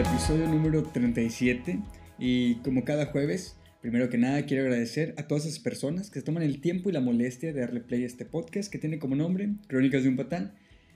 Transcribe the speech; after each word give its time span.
episodio 0.00 0.48
número 0.48 0.82
37 0.82 1.78
y 2.18 2.54
como 2.56 2.86
cada 2.86 3.06
jueves, 3.06 3.58
primero 3.82 4.08
que 4.08 4.16
nada 4.16 4.46
quiero 4.46 4.62
agradecer 4.62 5.14
a 5.18 5.24
todas 5.24 5.44
esas 5.44 5.58
personas 5.58 6.08
que 6.08 6.20
se 6.20 6.24
toman 6.24 6.42
el 6.42 6.62
tiempo 6.62 6.88
y 6.88 6.92
la 6.94 7.02
molestia 7.02 7.52
de 7.52 7.60
darle 7.60 7.80
play 7.80 8.04
a 8.04 8.06
este 8.06 8.24
podcast 8.24 8.72
que 8.72 8.78
tiene 8.78 8.98
como 8.98 9.14
nombre 9.14 9.50
Crónicas 9.66 10.02
de 10.02 10.08
un 10.08 10.16
Patán, 10.16 10.54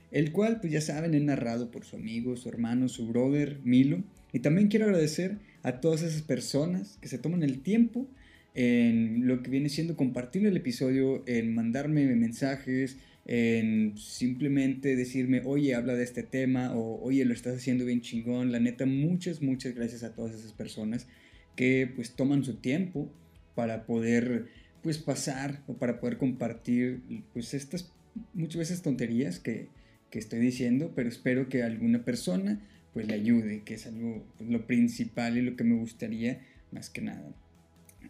el 0.09 0.31
cual 0.31 0.59
pues 0.59 0.73
ya 0.73 0.81
saben 0.81 1.13
es 1.13 1.21
narrado 1.21 1.69
por 1.69 1.85
su 1.85 1.97
amigo, 1.97 2.35
su 2.35 2.49
hermano, 2.49 2.89
su 2.89 3.07
brother 3.07 3.59
Milo. 3.63 4.03
Y 4.33 4.39
también 4.39 4.69
quiero 4.69 4.85
agradecer 4.85 5.37
a 5.61 5.81
todas 5.81 6.01
esas 6.01 6.23
personas 6.23 6.97
que 6.99 7.07
se 7.07 7.19
toman 7.19 7.43
el 7.43 7.61
tiempo 7.61 8.07
en 8.55 9.27
lo 9.27 9.43
que 9.43 9.51
viene 9.51 9.69
siendo 9.69 9.95
compartir 9.95 10.47
el 10.47 10.57
episodio, 10.57 11.21
en 11.27 11.53
mandarme 11.53 12.07
mensajes, 12.15 12.97
en 13.25 13.97
simplemente 13.97 14.95
decirme, 14.95 15.41
oye, 15.45 15.73
habla 15.73 15.95
de 15.95 16.03
este 16.03 16.23
tema, 16.23 16.73
o 16.75 17.01
oye, 17.01 17.25
lo 17.25 17.33
estás 17.33 17.57
haciendo 17.57 17.85
bien 17.85 18.01
chingón. 18.01 18.51
La 18.51 18.59
neta, 18.59 18.85
muchas, 18.85 19.41
muchas 19.41 19.73
gracias 19.73 20.03
a 20.03 20.13
todas 20.13 20.35
esas 20.35 20.53
personas 20.53 21.07
que 21.55 21.91
pues 21.95 22.15
toman 22.15 22.43
su 22.43 22.55
tiempo 22.55 23.11
para 23.55 23.85
poder 23.85 24.47
pues 24.83 24.99
pasar 24.99 25.63
o 25.67 25.77
para 25.77 25.99
poder 25.99 26.17
compartir 26.17 27.01
pues 27.33 27.53
estas 27.53 27.91
muchas 28.33 28.59
veces 28.59 28.81
tonterías 28.81 29.39
que, 29.39 29.69
que 30.11 30.19
estoy 30.19 30.39
diciendo, 30.39 30.93
pero 30.95 31.09
espero 31.09 31.49
que 31.49 31.63
alguna 31.63 32.05
persona 32.05 32.61
pues 32.93 33.07
le 33.07 33.15
ayude, 33.15 33.63
que 33.63 33.73
es 33.73 33.87
algo 33.87 34.25
pues, 34.37 34.49
lo 34.49 34.67
principal 34.67 35.37
y 35.37 35.41
lo 35.41 35.55
que 35.55 35.63
me 35.63 35.75
gustaría 35.75 36.45
más 36.71 36.89
que 36.89 37.01
nada. 37.01 37.33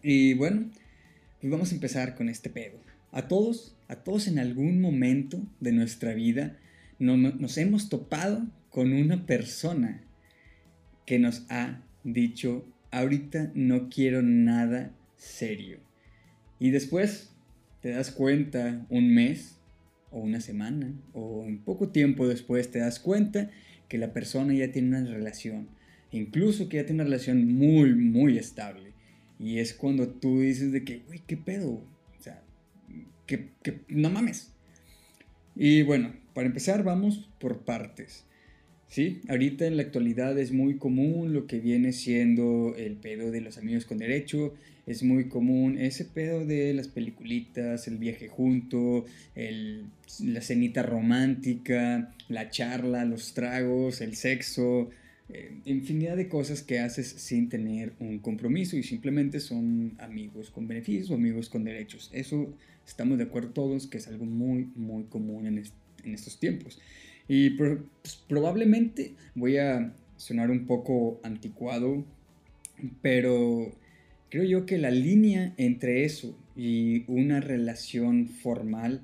Y 0.04 0.34
bueno, 0.34 0.70
pues 1.40 1.52
vamos 1.52 1.72
a 1.72 1.76
empezar 1.76 2.16
con 2.16 2.30
este 2.30 2.50
pedo. 2.50 2.78
A 3.12 3.28
todos 3.28 3.76
a 3.88 3.98
todos 3.98 4.28
en 4.28 4.40
algún 4.40 4.82
momento 4.82 5.46
de 5.60 5.72
nuestra 5.72 6.14
vida 6.14 6.58
nos 6.98 7.58
hemos 7.58 7.90
topado 7.90 8.48
con 8.70 8.94
una 8.94 9.26
persona 9.26 10.02
que 11.06 11.20
nos 11.20 11.46
ha 11.50 11.82
dicho, 12.04 12.66
ahorita 12.92 13.52
no 13.54 13.90
quiero 13.90 14.22
nada 14.22 14.92
serio. 15.18 15.80
Y 16.60 16.72
después 16.72 17.32
te 17.82 17.90
das 17.90 18.12
cuenta 18.12 18.86
un 18.90 19.14
mes 19.14 19.58
o 20.12 20.20
una 20.20 20.42
semana 20.42 20.94
o 21.14 21.42
un 21.42 21.60
poco 21.60 21.90
tiempo 21.90 22.28
después 22.28 22.72
te 22.72 22.80
das 22.80 23.00
cuenta 23.00 23.52
que 23.88 23.98
la 23.98 24.14
persona 24.14 24.54
ya 24.54 24.72
tiene 24.72 24.88
una 24.88 25.04
relación, 25.04 25.68
incluso 26.12 26.70
que 26.70 26.78
ya 26.78 26.86
tiene 26.86 27.04
una 27.04 27.10
relación 27.10 27.54
muy, 27.54 27.94
muy 27.94 28.38
estable. 28.38 28.94
Y 29.38 29.60
es 29.60 29.74
cuando 29.74 30.08
tú 30.08 30.40
dices 30.40 30.72
de 30.72 30.84
que, 30.84 31.04
uy, 31.10 31.22
¿qué 31.28 31.38
pedo? 31.38 31.84
Que, 33.26 33.50
no 33.88 34.10
mames. 34.10 34.52
Y 35.56 35.84
bueno, 35.84 36.14
para 36.34 36.48
empezar 36.48 36.84
vamos 36.84 37.30
por 37.40 37.60
partes. 37.60 38.26
¿sí? 38.88 39.22
Ahorita 39.30 39.66
en 39.66 39.78
la 39.78 39.84
actualidad 39.84 40.38
es 40.38 40.52
muy 40.52 40.78
común 40.78 41.34
lo 41.34 41.48
que 41.48 41.60
viene 41.60 41.94
siendo 41.94 42.76
el 42.78 42.94
pedo 42.94 43.32
de 43.32 43.42
los 43.42 43.58
amigos 43.58 43.86
con 43.86 43.98
derecho, 43.98 44.54
es 44.86 45.02
muy 45.02 45.28
común 45.28 45.80
ese 45.80 46.06
pedo 46.06 46.46
de 46.46 46.74
las 46.74 46.88
peliculitas, 46.88 47.88
el 47.88 47.98
viaje 47.98 48.28
junto, 48.28 49.06
el, 49.34 49.86
la 50.24 50.42
cenita 50.42 50.84
romántica, 50.84 52.14
la 52.30 52.50
charla, 52.52 53.04
los 53.06 53.34
tragos, 53.34 54.02
el 54.02 54.16
sexo, 54.16 54.92
eh, 55.28 55.58
infinidad 55.66 56.16
de 56.18 56.30
cosas 56.30 56.62
que 56.62 56.80
haces 56.80 57.08
sin 57.08 57.50
tener 57.50 57.94
un 58.00 58.20
compromiso 58.20 58.78
y 58.78 58.84
simplemente 58.84 59.40
son 59.40 59.96
amigos 59.98 60.52
con 60.52 60.68
beneficios 60.68 61.10
o 61.10 61.16
amigos 61.16 61.50
con 61.50 61.64
derechos. 61.64 62.12
Eso 62.14 62.54
estamos 62.86 63.18
de 63.18 63.24
acuerdo 63.24 63.50
todos 63.50 63.88
que 63.88 63.98
es 63.98 64.08
algo 64.08 64.26
muy, 64.26 64.70
muy 64.76 65.06
común 65.06 65.48
en, 65.48 65.64
estos 66.14 66.40
tiempos. 66.40 66.80
Y 67.28 67.52
pues, 67.52 67.80
probablemente 68.28 69.16
voy 69.34 69.58
a 69.58 69.96
sonar 70.18 70.52
un 70.52 70.68
poco 70.68 71.20
anticuado, 71.24 72.06
pero 73.02 73.74
creo 74.30 74.44
yo 74.44 74.66
que 74.68 74.78
la 74.78 74.92
línea 74.92 75.56
entre 75.58 76.06
eso 76.06 76.38
y 76.56 77.04
una 77.08 77.42
relación 77.42 78.28
formal 78.28 79.02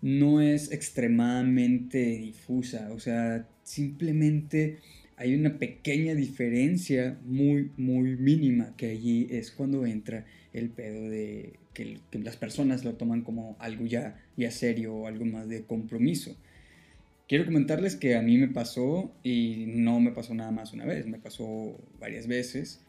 no 0.00 0.40
es 0.40 0.72
extremadamente 0.72 1.98
difusa, 2.16 2.90
o 2.92 3.00
sea, 3.00 3.46
simplemente 3.64 4.78
hay 5.18 5.34
una 5.34 5.58
pequeña 5.58 6.14
diferencia 6.14 7.18
muy, 7.24 7.72
muy 7.76 8.16
mínima 8.16 8.74
que 8.76 8.90
allí 8.90 9.26
es 9.30 9.50
cuando 9.50 9.84
entra 9.84 10.24
el 10.52 10.70
pedo 10.70 11.10
de 11.10 11.54
que, 11.74 11.98
las 12.12 12.36
personas 12.36 12.84
lo 12.84 12.94
toman 12.94 13.22
como 13.22 13.56
algo 13.58 13.84
ya, 13.86 14.20
ya 14.36 14.50
serio 14.50 14.94
o 14.94 15.06
algo 15.06 15.24
más 15.24 15.48
de 15.48 15.64
compromiso. 15.64 16.36
Quiero 17.28 17.44
comentarles 17.44 17.96
que 17.96 18.14
a 18.14 18.22
mí 18.22 18.38
me 18.38 18.48
pasó 18.48 19.12
y 19.22 19.64
no 19.66 20.00
me 20.00 20.12
pasó 20.12 20.34
nada 20.34 20.50
más 20.50 20.72
una 20.72 20.86
vez, 20.86 21.06
me 21.06 21.18
pasó 21.18 21.76
varias 22.00 22.26
veces 22.26 22.80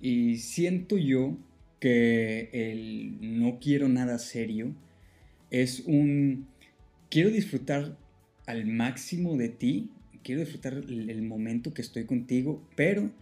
y 0.00 0.38
siento 0.38 0.96
yo 0.96 1.36
que 1.80 2.48
el 2.52 3.38
no 3.38 3.58
quiero 3.60 3.88
nada 3.88 4.18
serio 4.18 4.74
es 5.50 5.80
un 5.80 6.46
quiero 7.10 7.30
disfrutar 7.30 7.96
al 8.46 8.66
máximo 8.66 9.36
de 9.36 9.48
ti, 9.50 9.90
quiero 10.24 10.40
disfrutar 10.40 10.74
el 10.74 11.22
momento 11.22 11.72
que 11.72 11.82
estoy 11.82 12.04
contigo, 12.04 12.66
pero 12.74 13.12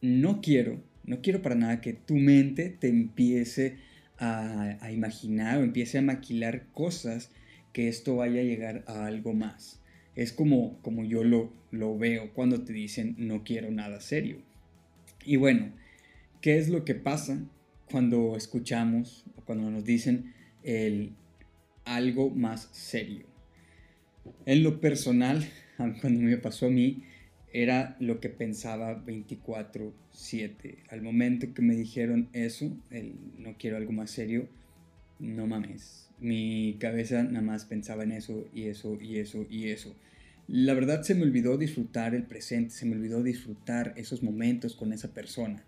no 0.00 0.40
quiero, 0.40 0.82
no 1.04 1.20
quiero 1.20 1.42
para 1.42 1.54
nada 1.54 1.80
que 1.80 1.92
tu 1.92 2.16
mente 2.16 2.70
te 2.70 2.88
empiece 2.88 3.76
a, 4.18 4.90
imaginar 4.92 5.58
o 5.58 5.62
empiece 5.62 5.98
a 5.98 6.02
maquilar 6.02 6.66
cosas 6.72 7.30
que 7.72 7.88
esto 7.88 8.16
vaya 8.16 8.40
a 8.40 8.44
llegar 8.44 8.84
a 8.86 9.06
algo 9.06 9.32
más. 9.32 9.80
Es 10.14 10.32
como, 10.32 10.78
como 10.82 11.04
yo 11.04 11.24
lo, 11.24 11.52
lo 11.70 11.96
veo 11.96 12.34
cuando 12.34 12.62
te 12.62 12.72
dicen 12.72 13.14
no 13.18 13.44
quiero 13.44 13.70
nada 13.70 14.00
serio. 14.00 14.42
Y 15.24 15.36
bueno, 15.36 15.72
¿qué 16.40 16.58
es 16.58 16.68
lo 16.68 16.84
que 16.84 16.94
pasa 16.94 17.42
cuando 17.90 18.36
escuchamos 18.36 19.24
o 19.36 19.44
cuando 19.44 19.70
nos 19.70 19.84
dicen 19.84 20.34
el 20.62 21.12
algo 21.84 22.30
más 22.30 22.68
serio? 22.72 23.26
En 24.44 24.62
lo 24.62 24.80
personal, 24.80 25.48
cuando 26.00 26.20
me 26.20 26.36
pasó 26.36 26.66
a 26.66 26.70
mí, 26.70 27.04
era 27.52 27.96
lo 28.00 28.20
que 28.20 28.28
pensaba 28.28 29.04
24/7. 29.04 30.76
Al 30.88 31.02
momento 31.02 31.52
que 31.52 31.62
me 31.62 31.74
dijeron 31.74 32.28
eso, 32.32 32.76
el 32.90 33.14
no 33.38 33.56
quiero 33.58 33.76
algo 33.76 33.92
más 33.92 34.10
serio, 34.10 34.48
no 35.18 35.46
mames. 35.46 36.08
Mi 36.20 36.76
cabeza 36.78 37.22
nada 37.22 37.42
más 37.42 37.64
pensaba 37.64 38.04
en 38.04 38.12
eso 38.12 38.46
y 38.54 38.64
eso 38.64 38.98
y 39.00 39.18
eso 39.18 39.46
y 39.50 39.68
eso. 39.68 39.96
La 40.46 40.74
verdad 40.74 41.02
se 41.02 41.14
me 41.14 41.22
olvidó 41.22 41.56
disfrutar 41.56 42.14
el 42.14 42.24
presente, 42.24 42.70
se 42.74 42.86
me 42.86 42.96
olvidó 42.96 43.22
disfrutar 43.22 43.94
esos 43.96 44.22
momentos 44.22 44.74
con 44.74 44.92
esa 44.92 45.14
persona. 45.14 45.64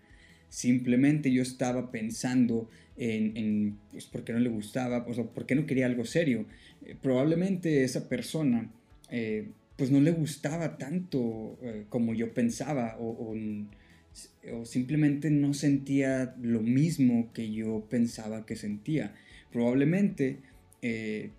Simplemente 0.49 1.31
yo 1.31 1.41
estaba 1.41 1.89
pensando 1.89 2.69
en, 2.97 3.35
en 3.37 3.77
pues, 3.91 4.05
por 4.05 4.23
qué 4.23 4.33
no 4.33 4.39
le 4.39 4.49
gustaba, 4.49 5.05
o 5.07 5.13
sea, 5.13 5.23
por 5.23 5.45
qué 5.45 5.55
no 5.55 5.65
quería 5.65 5.85
algo 5.85 6.05
serio. 6.05 6.45
Eh, 6.85 6.95
probablemente 7.01 7.83
esa 7.83 8.07
persona 8.07 8.69
eh, 9.09 9.47
pues 9.77 9.91
no 9.91 9.99
le 9.99 10.11
gustaba 10.11 10.77
tanto 10.77 11.57
eh, 11.61 11.85
como 11.89 12.13
yo 12.13 12.33
pensaba 12.33 12.97
o, 12.99 13.35
simplemente 14.65 15.31
no 15.31 15.55
sentía 15.55 16.35
lo 16.39 16.61
mismo 16.61 17.31
que 17.33 17.51
yo 17.51 17.87
pensaba 17.89 18.45
que 18.45 18.55
sentía. 18.55 19.15
Probablemente 19.51 20.39
eh, 20.83 21.31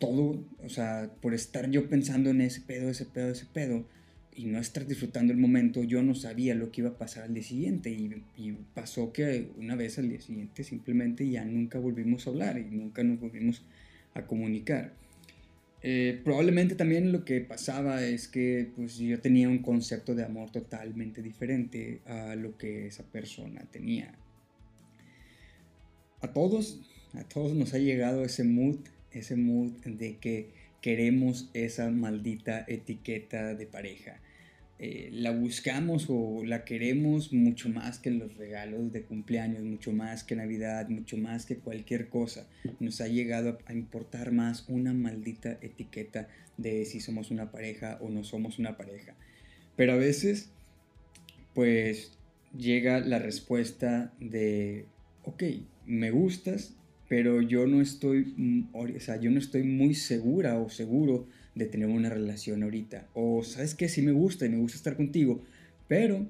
todo, 0.00 0.44
o 0.64 0.68
sea, 0.68 1.12
por 1.20 1.34
estar 1.34 1.70
yo 1.70 1.88
pensando 1.88 2.30
en 2.30 2.40
ese 2.40 2.60
pedo, 2.60 2.90
ese 2.90 3.06
pedo, 3.06 3.30
ese 3.30 3.46
pedo, 3.46 3.86
y 4.34 4.46
no 4.46 4.58
estar 4.58 4.86
disfrutando 4.86 5.32
el 5.32 5.38
momento, 5.38 5.82
yo 5.82 6.02
no 6.02 6.14
sabía 6.14 6.54
lo 6.54 6.70
que 6.70 6.82
iba 6.82 6.90
a 6.90 6.98
pasar 6.98 7.24
al 7.24 7.34
día 7.34 7.42
siguiente. 7.42 7.90
Y, 7.90 8.24
y, 8.36 8.52
pasó 8.74 9.12
que 9.12 9.50
una 9.56 9.74
vez 9.74 9.98
al 9.98 10.08
día 10.08 10.20
siguiente 10.20 10.62
simplemente 10.62 11.28
ya 11.28 11.44
nunca 11.44 11.78
volvimos 11.78 12.26
a 12.26 12.30
hablar 12.30 12.58
y 12.58 12.64
nunca 12.64 13.02
nos 13.02 13.20
volvimos 13.20 13.64
a 14.14 14.26
comunicar. 14.26 14.94
Eh, 15.82 16.20
probablemente 16.24 16.74
también 16.74 17.12
lo 17.12 17.24
que 17.24 17.40
pasaba 17.40 18.02
es 18.02 18.26
que 18.26 18.70
pues, 18.74 18.98
yo 18.98 19.20
tenía 19.20 19.48
un 19.48 19.58
concepto 19.58 20.14
de 20.14 20.24
amor 20.24 20.50
totalmente 20.50 21.22
diferente 21.22 22.00
a 22.06 22.34
lo 22.34 22.56
que 22.58 22.88
esa 22.88 23.04
persona 23.04 23.62
tenía. 23.70 24.12
A 26.20 26.32
todos, 26.32 26.80
a 27.14 27.22
todos 27.24 27.54
nos 27.54 27.74
ha 27.74 27.78
llegado 27.78 28.24
ese 28.24 28.42
mood, 28.42 28.78
ese 29.12 29.36
mood 29.36 29.70
de 29.84 30.16
que 30.16 30.50
queremos 30.80 31.48
esa 31.54 31.90
maldita 31.90 32.64
etiqueta 32.66 33.54
de 33.54 33.66
pareja. 33.66 34.20
Eh, 34.80 35.08
la 35.12 35.32
buscamos 35.32 36.06
o 36.08 36.44
la 36.44 36.64
queremos 36.64 37.32
mucho 37.32 37.68
más 37.68 37.98
que 37.98 38.12
los 38.12 38.36
regalos 38.36 38.92
de 38.92 39.02
cumpleaños, 39.02 39.64
mucho 39.64 39.92
más 39.92 40.22
que 40.22 40.36
Navidad, 40.36 40.88
mucho 40.88 41.16
más 41.16 41.46
que 41.46 41.56
cualquier 41.56 42.08
cosa. 42.08 42.46
Nos 42.78 43.00
ha 43.00 43.08
llegado 43.08 43.58
a 43.66 43.72
importar 43.72 44.30
más 44.30 44.68
una 44.68 44.94
maldita 44.94 45.58
etiqueta 45.62 46.28
de 46.56 46.84
si 46.84 47.00
somos 47.00 47.32
una 47.32 47.50
pareja 47.50 47.98
o 48.00 48.08
no 48.08 48.22
somos 48.22 48.60
una 48.60 48.76
pareja. 48.76 49.14
Pero 49.74 49.94
a 49.94 49.96
veces, 49.96 50.50
pues 51.54 52.12
llega 52.56 53.00
la 53.00 53.18
respuesta 53.18 54.12
de, 54.20 54.86
ok, 55.24 55.42
me 55.86 56.12
gustas, 56.12 56.76
pero 57.08 57.42
yo 57.42 57.66
no 57.66 57.80
estoy, 57.80 58.32
mm, 58.36 58.68
o 58.72 58.86
sea, 59.00 59.16
yo 59.20 59.30
no 59.30 59.38
estoy 59.38 59.64
muy 59.64 59.94
segura 59.94 60.58
o 60.58 60.68
seguro 60.68 61.26
de 61.58 61.66
tener 61.66 61.88
una 61.88 62.08
relación 62.08 62.62
ahorita. 62.62 63.08
O 63.14 63.42
sabes 63.42 63.74
que 63.74 63.88
sí 63.88 64.00
me 64.02 64.12
gusta 64.12 64.46
y 64.46 64.48
me 64.48 64.58
gusta 64.58 64.78
estar 64.78 64.96
contigo, 64.96 65.42
pero 65.88 66.26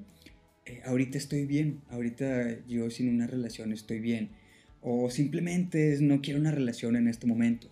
eh, 0.67 0.81
ahorita 0.85 1.19
estoy 1.19 1.47
bien, 1.47 1.81
ahorita 1.91 2.67
yo 2.67 2.91
sin 2.91 3.09
una 3.09 3.27
relación 3.27 3.73
estoy 3.73 4.01
bien, 4.01 4.31
o 4.81 5.11
simplemente 5.11 5.93
es, 5.93 6.01
no 6.01 6.21
quiero 6.21 6.41
una 6.41 6.51
relación 6.51 6.97
en 6.97 7.09
este 7.09 7.27
momento. 7.27 7.69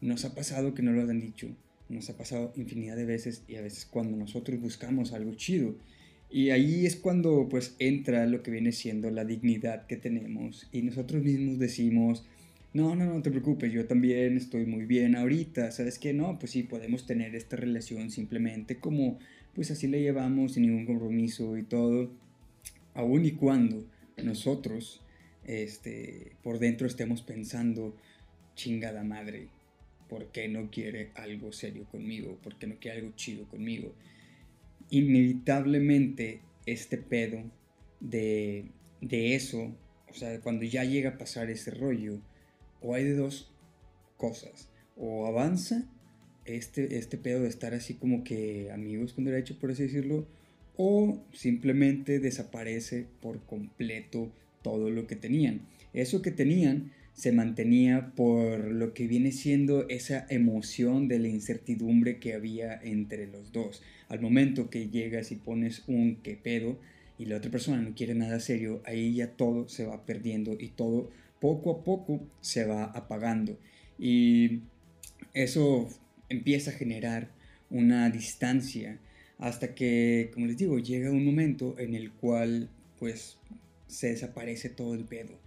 Nos 0.00 0.24
ha 0.24 0.34
pasado 0.34 0.74
que 0.74 0.82
no 0.82 0.92
lo 0.92 1.02
han 1.02 1.20
dicho, 1.20 1.48
nos 1.88 2.08
ha 2.10 2.16
pasado 2.16 2.52
infinidad 2.56 2.96
de 2.96 3.04
veces 3.04 3.42
y 3.48 3.56
a 3.56 3.62
veces 3.62 3.86
cuando 3.86 4.16
nosotros 4.16 4.60
buscamos 4.60 5.12
algo 5.12 5.34
chido. 5.34 5.76
Y 6.30 6.50
ahí 6.50 6.84
es 6.84 6.96
cuando 6.96 7.48
pues 7.48 7.74
entra 7.78 8.26
lo 8.26 8.42
que 8.42 8.50
viene 8.50 8.72
siendo 8.72 9.10
la 9.10 9.24
dignidad 9.24 9.86
que 9.86 9.96
tenemos 9.96 10.68
y 10.72 10.82
nosotros 10.82 11.24
mismos 11.24 11.58
decimos, 11.58 12.24
no, 12.72 12.94
no, 12.94 13.06
no 13.06 13.22
te 13.22 13.30
preocupes, 13.30 13.72
yo 13.72 13.86
también 13.86 14.36
estoy 14.36 14.66
muy 14.66 14.84
bien 14.84 15.16
ahorita, 15.16 15.70
¿sabes 15.70 15.98
qué? 15.98 16.12
No, 16.12 16.38
pues 16.38 16.52
sí, 16.52 16.62
podemos 16.62 17.06
tener 17.06 17.34
esta 17.34 17.56
relación 17.56 18.10
simplemente 18.10 18.78
como 18.78 19.18
pues 19.54 19.70
así 19.70 19.88
le 19.88 20.00
llevamos 20.00 20.52
sin 20.52 20.64
ningún 20.64 20.86
compromiso 20.86 21.56
y 21.56 21.64
todo, 21.64 22.12
aun 22.94 23.24
y 23.24 23.32
cuando 23.32 23.84
nosotros 24.22 25.02
este, 25.44 26.32
por 26.42 26.58
dentro 26.58 26.86
estemos 26.86 27.22
pensando, 27.22 27.96
chingada 28.54 29.02
madre, 29.02 29.48
¿por 30.08 30.30
qué 30.30 30.46
no 30.48 30.70
quiere 30.70 31.10
algo 31.14 31.52
serio 31.52 31.86
conmigo? 31.90 32.38
¿Por 32.42 32.58
qué 32.58 32.66
no 32.66 32.76
quiere 32.78 32.98
algo 32.98 33.12
chido 33.16 33.48
conmigo? 33.48 33.94
Inevitablemente 34.90 36.40
este 36.66 36.98
pedo 36.98 37.42
de, 38.00 38.66
de 39.00 39.34
eso, 39.34 39.74
o 40.08 40.14
sea, 40.14 40.38
cuando 40.40 40.64
ya 40.64 40.84
llega 40.84 41.10
a 41.10 41.18
pasar 41.18 41.50
ese 41.50 41.70
rollo, 41.70 42.20
o 42.80 42.94
hay 42.94 43.04
de 43.04 43.14
dos 43.14 43.50
cosas, 44.16 44.68
o 44.96 45.26
avanza 45.26 45.84
este, 46.44 46.96
este 46.98 47.18
pedo 47.18 47.42
de 47.42 47.48
estar 47.48 47.74
así 47.74 47.94
como 47.94 48.24
que 48.24 48.70
amigos 48.72 49.12
con 49.12 49.24
derecho, 49.24 49.58
por 49.58 49.70
así 49.70 49.84
decirlo, 49.84 50.26
o 50.76 51.22
simplemente 51.32 52.20
desaparece 52.20 53.06
por 53.20 53.44
completo 53.44 54.32
todo 54.62 54.90
lo 54.90 55.06
que 55.06 55.16
tenían. 55.16 55.62
Eso 55.92 56.22
que 56.22 56.30
tenían 56.30 56.92
se 57.18 57.32
mantenía 57.32 58.12
por 58.14 58.64
lo 58.70 58.94
que 58.94 59.08
viene 59.08 59.32
siendo 59.32 59.88
esa 59.88 60.24
emoción 60.30 61.08
de 61.08 61.18
la 61.18 61.26
incertidumbre 61.26 62.20
que 62.20 62.34
había 62.34 62.80
entre 62.80 63.26
los 63.26 63.50
dos. 63.50 63.82
Al 64.08 64.20
momento 64.20 64.70
que 64.70 64.88
llegas 64.88 65.32
y 65.32 65.34
pones 65.34 65.82
un 65.88 66.16
que 66.22 66.36
pedo 66.36 66.78
y 67.18 67.24
la 67.24 67.38
otra 67.38 67.50
persona 67.50 67.82
no 67.82 67.96
quiere 67.96 68.14
nada 68.14 68.38
serio, 68.38 68.82
ahí 68.86 69.16
ya 69.16 69.32
todo 69.32 69.68
se 69.68 69.84
va 69.84 70.06
perdiendo 70.06 70.56
y 70.60 70.68
todo 70.68 71.10
poco 71.40 71.70
a 71.70 71.84
poco 71.84 72.20
se 72.40 72.64
va 72.64 72.84
apagando. 72.84 73.58
Y 73.98 74.60
eso 75.34 75.88
empieza 76.28 76.70
a 76.70 76.74
generar 76.74 77.30
una 77.70 78.10
distancia 78.10 78.98
hasta 79.38 79.74
que, 79.74 80.30
como 80.34 80.46
les 80.46 80.56
digo, 80.56 80.78
llega 80.78 81.10
un 81.10 81.24
momento 81.24 81.78
en 81.78 81.94
el 81.94 82.12
cual 82.12 82.70
pues 82.98 83.38
se 83.86 84.08
desaparece 84.08 84.68
todo 84.68 84.94
el 84.94 85.04
pedo 85.04 85.38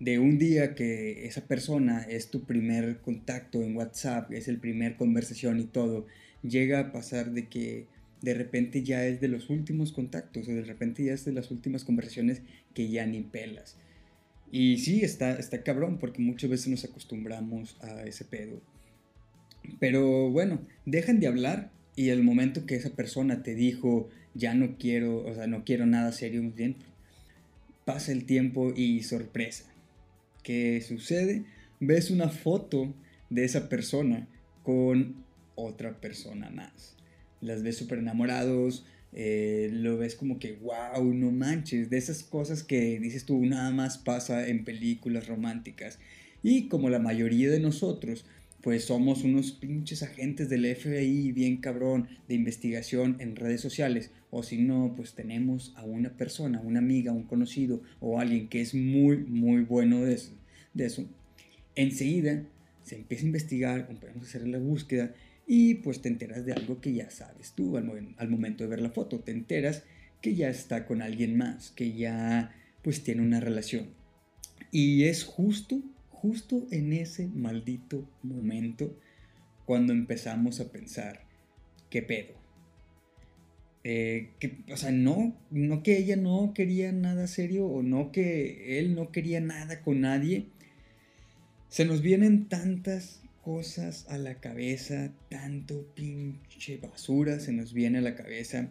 de 0.00 0.18
un 0.18 0.38
día 0.38 0.74
que 0.74 1.26
esa 1.26 1.46
persona 1.46 2.02
es 2.08 2.30
tu 2.30 2.44
primer 2.44 3.00
contacto 3.02 3.62
en 3.62 3.76
WhatsApp, 3.76 4.32
es 4.32 4.48
el 4.48 4.58
primer 4.58 4.96
conversación 4.96 5.60
y 5.60 5.64
todo, 5.64 6.06
llega 6.42 6.80
a 6.80 6.92
pasar 6.92 7.32
de 7.32 7.48
que 7.48 7.86
de 8.22 8.34
repente 8.34 8.82
ya 8.82 9.06
es 9.06 9.20
de 9.20 9.28
los 9.28 9.50
últimos 9.50 9.92
contactos 9.92 10.48
o 10.48 10.52
de 10.52 10.64
repente 10.64 11.04
ya 11.04 11.12
es 11.12 11.26
de 11.26 11.32
las 11.32 11.50
últimas 11.50 11.84
conversaciones 11.84 12.40
que 12.72 12.88
ya 12.88 13.06
ni 13.06 13.20
pelas. 13.20 13.76
Y 14.50 14.78
sí, 14.78 15.02
está, 15.02 15.32
está 15.32 15.62
cabrón 15.62 15.98
porque 15.98 16.20
muchas 16.20 16.50
veces 16.50 16.68
nos 16.68 16.84
acostumbramos 16.84 17.76
a 17.80 18.02
ese 18.02 18.24
pedo. 18.24 18.60
Pero 19.78 20.30
bueno, 20.30 20.60
dejan 20.86 21.20
de 21.20 21.26
hablar 21.26 21.70
y 21.96 22.08
el 22.08 22.22
momento 22.22 22.66
que 22.66 22.76
esa 22.76 22.90
persona 22.90 23.42
te 23.42 23.54
dijo, 23.54 24.08
ya 24.34 24.54
no 24.54 24.76
quiero, 24.78 25.24
o 25.24 25.34
sea, 25.34 25.46
no 25.46 25.64
quiero 25.64 25.86
nada 25.86 26.12
serio, 26.12 26.42
bien, 26.54 26.76
pasa 27.84 28.12
el 28.12 28.24
tiempo 28.24 28.72
y 28.74 29.02
sorpresa 29.02 29.70
¿Qué 30.42 30.80
sucede? 30.80 31.44
Ves 31.80 32.10
una 32.10 32.28
foto 32.28 32.94
de 33.28 33.44
esa 33.44 33.68
persona 33.68 34.26
con 34.62 35.24
otra 35.54 36.00
persona 36.00 36.50
más. 36.50 36.96
Las 37.40 37.62
ves 37.62 37.76
súper 37.76 37.98
enamorados, 37.98 38.86
eh, 39.12 39.68
lo 39.72 39.98
ves 39.98 40.14
como 40.14 40.38
que, 40.38 40.52
wow, 40.54 41.12
no 41.14 41.30
manches, 41.30 41.90
de 41.90 41.98
esas 41.98 42.22
cosas 42.22 42.62
que 42.62 43.00
dices 43.00 43.24
tú 43.24 43.44
nada 43.44 43.70
más 43.70 43.98
pasa 43.98 44.48
en 44.48 44.64
películas 44.64 45.26
románticas. 45.26 45.98
Y 46.42 46.68
como 46.68 46.90
la 46.90 46.98
mayoría 46.98 47.50
de 47.50 47.60
nosotros, 47.60 48.24
pues 48.62 48.84
somos 48.84 49.24
unos 49.24 49.52
pinches 49.52 50.02
agentes 50.02 50.48
del 50.48 50.66
FBI 50.74 51.32
bien 51.32 51.58
cabrón 51.58 52.08
de 52.28 52.34
investigación 52.34 53.16
en 53.20 53.36
redes 53.36 53.60
sociales. 53.60 54.10
O 54.30 54.42
si 54.42 54.58
no, 54.58 54.94
pues 54.96 55.14
tenemos 55.14 55.72
a 55.76 55.84
una 55.84 56.16
persona, 56.16 56.60
una 56.60 56.78
amiga, 56.78 57.12
un 57.12 57.24
conocido 57.24 57.82
o 58.00 58.20
alguien 58.20 58.48
que 58.48 58.60
es 58.60 58.74
muy, 58.74 59.18
muy 59.18 59.62
bueno 59.62 60.02
de 60.02 60.14
eso. 60.14 60.32
De 60.74 60.86
eso. 60.86 61.06
Enseguida 61.74 62.44
se 62.82 62.96
empieza 62.96 63.24
a 63.24 63.26
investigar, 63.26 63.86
empezamos 63.90 64.24
a 64.24 64.28
hacer 64.28 64.46
la 64.46 64.58
búsqueda 64.58 65.14
y 65.52 65.74
pues 65.74 66.00
te 66.00 66.08
enteras 66.08 66.46
de 66.46 66.52
algo 66.52 66.80
que 66.80 66.92
ya 66.92 67.10
sabes 67.10 67.54
tú 67.56 67.76
al, 67.76 68.14
al 68.16 68.28
momento 68.28 68.62
de 68.62 68.70
ver 68.70 68.80
la 68.80 68.90
foto. 68.90 69.18
Te 69.18 69.32
enteras 69.32 69.82
que 70.22 70.36
ya 70.36 70.48
está 70.48 70.86
con 70.86 71.02
alguien 71.02 71.36
más, 71.36 71.72
que 71.72 71.92
ya 71.92 72.54
pues 72.82 73.02
tiene 73.02 73.22
una 73.22 73.40
relación. 73.40 73.88
Y 74.70 75.06
es 75.06 75.24
justo 75.24 75.82
justo 76.20 76.66
en 76.70 76.92
ese 76.92 77.26
maldito 77.26 78.08
momento 78.22 78.96
cuando 79.64 79.92
empezamos 79.92 80.60
a 80.60 80.70
pensar, 80.70 81.24
¿qué 81.88 82.02
pedo? 82.02 82.34
Eh, 83.82 84.30
que, 84.38 84.58
o 84.70 84.76
sea, 84.76 84.92
no, 84.92 85.34
no 85.50 85.82
que 85.82 85.96
ella 85.96 86.14
no 86.14 86.52
quería 86.54 86.92
nada 86.92 87.26
serio 87.26 87.66
o 87.66 87.82
no 87.82 88.12
que 88.12 88.78
él 88.78 88.94
no 88.94 89.10
quería 89.10 89.40
nada 89.40 89.80
con 89.80 90.02
nadie. 90.02 90.46
Se 91.70 91.84
nos 91.84 92.02
vienen 92.02 92.48
tantas 92.48 93.19
cosas 93.42 94.06
a 94.08 94.18
la 94.18 94.36
cabeza, 94.36 95.12
tanto 95.28 95.86
pinche 95.94 96.76
basura 96.78 97.40
se 97.40 97.52
nos 97.52 97.72
viene 97.72 97.98
a 97.98 98.02
la 98.02 98.14
cabeza 98.14 98.70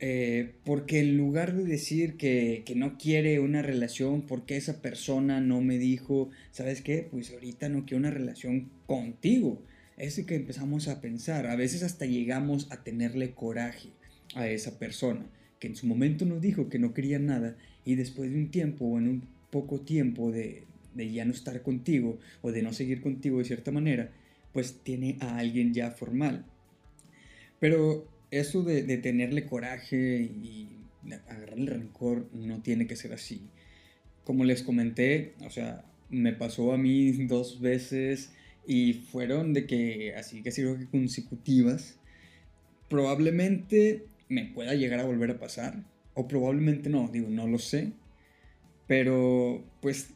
eh, 0.00 0.54
porque 0.64 1.00
en 1.00 1.16
lugar 1.16 1.54
de 1.54 1.64
decir 1.64 2.16
que, 2.16 2.64
no 2.76 2.98
quiere 2.98 3.40
una 3.40 3.62
relación, 3.62 4.22
porque 4.22 4.56
esa 4.56 4.82
persona 4.82 5.40
no 5.40 5.60
me 5.60 5.78
dijo, 5.78 6.30
¿sabes 6.50 6.82
qué? 6.82 7.08
Pues 7.10 7.32
ahorita 7.32 7.68
no 7.68 7.84
quiero 7.84 7.98
una 7.98 8.10
relación 8.10 8.70
contigo. 8.86 9.62
Es 9.96 10.20
que 10.24 10.34
empezamos 10.34 10.88
a 10.88 11.00
pensar, 11.00 11.46
a 11.46 11.56
veces 11.56 11.82
hasta 11.82 12.06
llegamos 12.06 12.70
a 12.70 12.82
tenerle 12.82 13.32
coraje 13.32 13.90
a 14.34 14.48
esa 14.48 14.78
persona, 14.78 15.26
que 15.60 15.68
en 15.68 15.76
su 15.76 15.86
momento 15.86 16.24
nos 16.24 16.40
dijo 16.40 16.68
que 16.68 16.80
no 16.80 16.92
quería 16.92 17.20
nada 17.20 17.56
y 17.84 17.94
después 17.94 18.30
de 18.30 18.38
un 18.38 18.50
tiempo 18.50 18.86
o 18.86 18.98
en 18.98 19.08
un 19.08 19.28
poco 19.50 19.80
tiempo 19.80 20.32
de, 20.32 20.64
de 20.94 21.12
ya 21.12 21.24
no 21.24 21.32
estar 21.32 21.62
contigo 21.62 22.18
o 22.42 22.52
de 22.52 22.62
no 22.62 22.72
seguir 22.72 23.00
contigo 23.00 23.38
de 23.38 23.44
cierta 23.44 23.70
manera, 23.70 24.10
pues 24.52 24.80
tiene 24.82 25.16
a 25.20 25.38
alguien 25.38 25.74
ya 25.74 25.90
formal. 25.90 26.44
Pero 27.60 28.08
eso 28.30 28.62
de, 28.62 28.82
tenerle 28.98 29.46
coraje 29.46 30.22
y 30.22 30.68
agarrar 31.28 31.58
el 31.58 31.66
rencor 31.66 32.28
no 32.32 32.62
tiene 32.62 32.86
que 32.86 32.96
ser 32.96 33.12
así. 33.12 33.42
Como 34.24 34.44
les 34.44 34.62
comenté, 34.62 35.34
o 35.44 35.50
sea, 35.50 35.84
me 36.08 36.32
pasó 36.32 36.72
a 36.72 36.78
mí 36.78 37.12
dos 37.26 37.60
veces 37.60 38.32
y 38.66 38.94
fueron 38.94 39.52
de 39.52 39.66
que 39.66 40.14
así 40.16 40.42
que 40.42 40.50
creo 40.50 40.78
que 40.78 40.86
consecutivas. 40.86 41.98
Probablemente 42.88 44.04
me 44.28 44.44
pueda 44.46 44.74
llegar 44.74 45.00
a 45.00 45.04
volver 45.04 45.32
a 45.32 45.38
pasar 45.38 45.84
o 46.14 46.28
probablemente 46.28 46.88
no, 46.88 47.08
digo, 47.08 47.28
no 47.28 47.46
lo 47.46 47.58
sé. 47.58 47.92
Pero 48.86 49.64
pues 49.80 50.10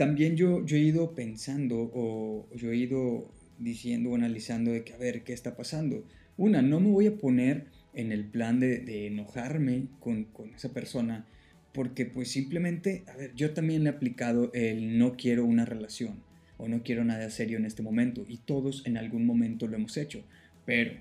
también 0.00 0.34
yo, 0.34 0.64
yo 0.64 0.78
he 0.78 0.80
ido 0.80 1.14
pensando 1.14 1.90
o 1.92 2.48
yo 2.56 2.72
he 2.72 2.76
ido 2.76 3.30
diciendo 3.58 4.08
o 4.08 4.14
analizando 4.14 4.72
de 4.72 4.82
que 4.82 4.94
a 4.94 4.96
ver 4.96 5.24
qué 5.24 5.34
está 5.34 5.58
pasando 5.58 6.06
una, 6.38 6.62
no 6.62 6.80
me 6.80 6.88
voy 6.88 7.06
a 7.06 7.18
poner 7.18 7.66
en 7.92 8.10
el 8.10 8.24
plan 8.24 8.60
de, 8.60 9.06
enojarme 9.08 9.88
con, 9.98 10.26
esa 10.56 10.72
persona 10.72 11.26
porque 11.74 12.06
pues 12.06 12.30
simplemente, 12.30 13.04
a 13.08 13.16
ver, 13.18 13.34
yo 13.34 13.52
también 13.52 13.84
le 13.84 13.90
he 13.90 13.92
aplicado 13.92 14.50
el 14.54 14.96
no 14.96 15.18
quiero 15.18 15.44
una 15.44 15.66
relación 15.66 16.14
o 16.56 16.66
no 16.66 16.82
quiero 16.82 17.04
nada 17.04 17.28
serio 17.28 17.58
en 17.58 17.66
este 17.66 17.82
momento 17.82 18.24
y 18.26 18.38
todos 18.38 18.86
en 18.86 18.96
algún 18.96 19.26
momento 19.26 19.66
lo 19.66 19.76
hemos 19.76 19.98
hecho, 19.98 20.24
pero 20.64 20.92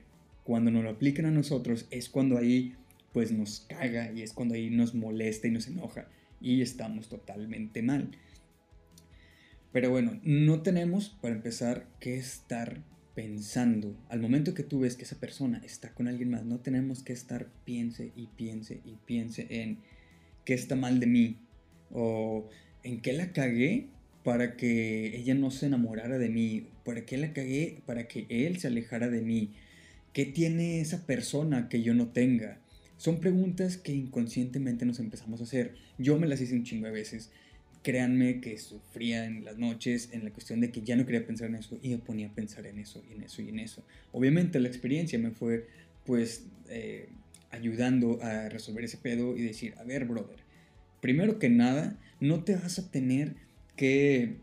cuando 0.44 0.72
nos 0.72 0.84
lo 0.84 0.89
aplican 0.89 1.25
a 1.25 1.32
nosotros 1.32 1.88
es 1.89 2.10
cuando 2.10 2.38
ahí 2.38 2.75
pues 3.13 3.32
nos 3.32 3.62
caga 3.62 4.12
y 4.12 4.24
es 4.24 4.34
cuando 4.34 4.56
ahí 4.56 4.70
nos 4.70 4.94
molesta 4.94 5.48
y 5.48 5.51
nos 5.51 5.70
enoja 5.70 6.10
y 6.41 6.62
estamos 6.62 7.08
totalmente 7.08 7.82
mal. 7.82 8.12
Pero 9.72 9.92
bueno, 9.92 10.20
no 10.24 10.62
tenemos 10.62 11.10
para 11.22 11.36
empezar 11.36 11.88
que 12.00 12.18
estar 12.18 12.82
pensando, 13.14 13.96
al 14.08 14.22
momento 14.22 14.54
que 14.54 14.64
tú 14.64 14.80
ves 14.80 14.96
que 14.96 15.04
esa 15.04 15.20
persona 15.20 15.62
está 15.66 15.94
con 15.94 16.08
alguien 16.08 16.30
más, 16.30 16.46
no 16.46 16.60
tenemos 16.60 17.04
que 17.04 17.14
estar 17.14 17.48
piense 17.66 18.12
y 18.16 18.28
piense 18.28 18.80
y 18.86 18.96
piense 19.06 19.46
en 19.50 19.80
qué 20.46 20.54
está 20.54 20.76
mal 20.76 21.00
de 21.00 21.08
mí 21.08 21.38
o 21.92 22.50
en 22.84 23.02
qué 23.02 23.14
la 23.14 23.34
cagué 23.34 23.88
para 24.24 24.56
que 24.56 25.18
ella 25.18 25.36
no 25.36 25.52
se 25.52 25.66
enamorara 25.66 26.18
de 26.18 26.30
mí, 26.30 26.68
para 26.86 27.06
qué 27.06 27.18
la 27.18 27.34
cagué 27.34 27.82
para 27.86 28.08
que 28.08 28.26
él 28.30 28.58
se 28.58 28.68
alejara 28.68 29.10
de 29.10 29.22
mí, 29.22 29.52
qué 30.14 30.26
tiene 30.26 30.82
esa 30.82 31.06
persona 31.06 31.68
que 31.68 31.82
yo 31.82 31.94
no 31.94 32.08
tenga, 32.08 32.60
Son 32.98 33.20
preguntas 33.22 33.78
que 33.78 33.94
inconscientemente 33.94 34.86
nos 34.86 35.00
empezamos 35.00 35.40
a 35.40 35.46
hacer. 35.46 35.76
Yo 35.98 36.20
me 36.20 36.28
las 36.28 36.42
hice 36.42 36.56
un 36.56 36.66
chingo 36.66 36.86
de 36.88 36.92
veces. 36.92 37.32
Créanme 37.84 38.42
que 38.42 38.58
sufría 38.58 39.26
en 39.26 39.46
las 39.46 39.58
noches 39.58 40.10
en 40.12 40.24
la 40.24 40.32
cuestión 40.32 40.60
de 40.60 40.72
que 40.72 40.82
ya 40.82 40.96
no 40.96 41.06
quería 41.06 41.26
pensar 41.26 41.48
en 41.50 41.56
eso 41.56 41.80
y 41.82 41.90
me 41.90 41.98
ponía 42.00 42.28
a 42.28 42.32
pensar 42.32 42.66
en 42.66 42.78
eso 42.78 43.04
y 43.10 43.14
en 43.14 43.24
eso 43.24 43.42
y 43.42 43.50
en 43.50 43.60
eso. 43.60 43.86
Obviamente 44.12 44.60
la 44.60 44.68
experiencia 44.68 45.18
me 45.18 45.32
fue 45.32 45.68
pues 46.06 46.46
eh, 46.70 47.10
ayudando 47.52 48.22
a 48.22 48.50
resolver 48.50 48.84
ese 48.84 48.98
pedo 48.98 49.38
y 49.38 49.42
decir, 49.42 49.76
a 49.78 49.84
ver, 49.84 50.06
brother, 50.06 50.40
primero 51.02 51.40
que 51.40 51.50
nada, 51.50 51.98
no 52.20 52.44
te 52.44 52.56
vas 52.56 52.80
a 52.80 52.92
tener 52.92 53.36
que, 53.76 54.38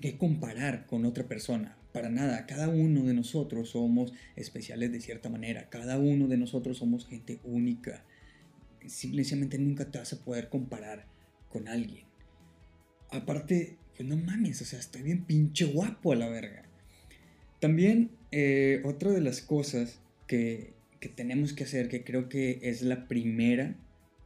que 0.00 0.16
comparar 0.16 0.86
con 0.86 1.04
otra 1.04 1.26
persona 1.26 1.76
para 1.96 2.10
nada, 2.10 2.44
cada 2.44 2.68
uno 2.68 3.04
de 3.04 3.14
nosotros 3.14 3.70
somos 3.70 4.12
especiales 4.36 4.92
de 4.92 5.00
cierta 5.00 5.30
manera, 5.30 5.70
cada 5.70 5.98
uno 5.98 6.28
de 6.28 6.36
nosotros 6.36 6.76
somos 6.76 7.06
gente 7.06 7.40
única. 7.42 8.04
Simplemente 8.86 9.58
nunca 9.58 9.90
te 9.90 9.98
vas 9.98 10.12
a 10.12 10.22
poder 10.22 10.50
comparar 10.50 11.06
con 11.48 11.68
alguien. 11.68 12.04
Aparte, 13.10 13.76
pues 13.96 14.08
no 14.08 14.16
mames, 14.16 14.60
o 14.62 14.64
sea, 14.64 14.78
estoy 14.78 15.02
bien 15.02 15.24
pinche 15.24 15.66
guapo 15.66 16.12
a 16.12 16.16
la 16.16 16.28
verga. 16.28 16.64
También, 17.60 18.10
eh, 18.32 18.82
otra 18.84 19.10
de 19.10 19.20
las 19.20 19.40
cosas 19.40 20.00
que, 20.26 20.74
que, 21.00 21.08
tenemos 21.08 21.52
que 21.52 21.64
hacer, 21.64 21.88
que 21.88 22.04
creo 22.04 22.28
que 22.28 22.58
es 22.62 22.82
la 22.82 23.08
primera 23.08 23.76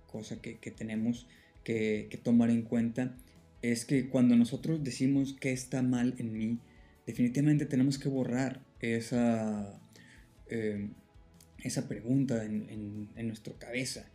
cosa 0.06 0.40
que, 0.40 0.58
que 0.58 0.70
tenemos 0.70 1.26
que, 1.62 2.08
que 2.10 2.16
tomar 2.16 2.50
en 2.50 2.62
cuenta, 2.62 3.16
es 3.62 3.84
que 3.84 4.08
cuando 4.08 4.36
nosotros 4.36 4.82
decimos 4.82 5.34
que 5.34 5.52
está 5.52 5.82
mal 5.82 6.14
en 6.18 6.32
mí, 6.32 6.58
definitivamente 7.06 7.66
tenemos 7.66 7.98
que 7.98 8.08
borrar 8.08 8.62
esa, 8.80 9.78
eh, 10.48 10.88
esa 11.62 11.88
pregunta 11.88 12.44
en, 12.44 13.08
en, 13.14 13.26
nuestra 13.26 13.54
cabeza, 13.54 14.08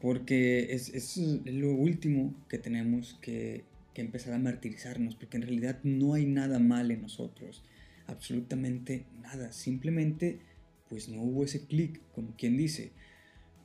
porque 0.00 0.72
es, 0.72 0.88
es, 0.90 1.16
lo 1.16 1.72
último 1.72 2.34
que 2.48 2.58
tenemos 2.58 3.18
que, 3.20 3.64
que, 3.98 4.02
empezar 4.02 4.32
a 4.34 4.38
martirizarnos, 4.38 5.16
porque 5.16 5.38
en 5.38 5.42
realidad 5.42 5.80
no 5.82 6.14
hay 6.14 6.24
nada 6.24 6.60
mal 6.60 6.90
en 6.90 7.02
nosotros, 7.02 7.64
absolutamente 8.06 9.06
nada, 9.22 9.50
simplemente 9.50 10.38
pues 10.88 11.08
no 11.08 11.22
hubo 11.22 11.44
ese 11.44 11.66
clic, 11.66 12.00
como 12.14 12.34
quien 12.36 12.56
dice. 12.56 12.92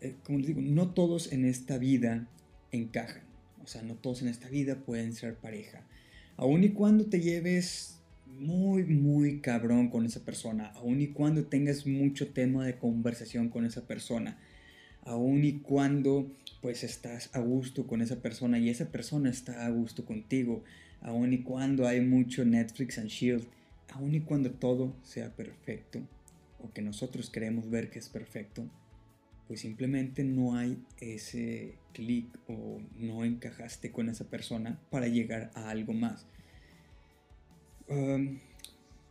Eh, 0.02 0.16
como 0.24 0.40
les 0.40 0.48
digo, 0.48 0.62
no 0.62 0.90
todos 0.90 1.32
en 1.32 1.46
esta 1.46 1.78
vida 1.78 2.28
encajan, 2.72 3.24
o 3.63 3.68
sea, 3.68 3.84
no 3.84 3.96
todos 3.96 4.22
en 4.24 4.28
esta 4.28 4.50
vida 4.50 4.80
pueden 4.80 5.13
ser 5.13 5.36
pareja. 5.36 5.86
Aun 6.36 6.63
y 6.63 6.70
cuando 6.70 7.06
te 7.06 7.22
lleves 7.22 8.00
muy, 8.25 8.84
muy 8.84 9.40
cabrón 9.40 9.90
con 9.90 10.06
esa 10.06 10.25
persona, 10.25 10.72
aun 10.75 11.00
y 11.00 11.08
cuando 11.10 11.46
tengas 11.46 11.86
mucho 11.86 12.34
tema 12.34 12.66
de 12.66 12.78
conversación 12.78 13.50
con 13.50 13.66
esa 13.66 13.86
persona, 13.86 14.38
aun 15.05 15.43
y 15.43 15.60
cuando 15.60 16.31
pues 16.62 16.83
estás 16.83 17.29
a 17.33 17.39
gusto 17.39 17.88
con 17.88 18.01
esa 18.01 18.22
persona 18.22 18.57
y 18.57 18.69
esa 18.69 18.89
persona 18.91 19.29
está 19.29 19.65
a 19.65 19.69
gusto 19.69 20.05
contigo, 20.05 20.63
aun 21.01 21.33
y 21.33 21.43
cuando 21.43 21.88
hay 21.88 22.01
mucho 22.01 22.45
Netflix 22.45 22.98
and 22.98 23.10
Shield, 23.10 23.45
aun 23.91 24.15
y 24.15 24.22
cuando 24.22 24.51
todo 24.51 24.95
sea 25.03 25.36
perfecto 25.36 26.00
o 26.60 26.72
que 26.72 26.81
nosotros 26.81 27.29
queremos 27.29 27.69
ver 27.69 27.89
que 27.89 28.00
es 28.00 28.10
perfecto, 28.10 28.65
pues 29.48 29.60
simplemente 29.60 30.24
no 30.24 30.55
hay 30.55 30.81
ese 31.01 31.75
clic 31.91 32.27
o 32.48 32.79
no 32.98 33.25
encajaste 33.25 33.91
con 33.91 34.07
esa 34.10 34.29
persona 34.29 34.79
para 34.89 35.07
llegar 35.07 35.51
a 35.53 35.69
algo 35.69 35.93
más. 35.93 36.25